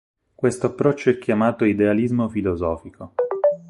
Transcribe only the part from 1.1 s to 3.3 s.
è chiamato idealismo filosofico.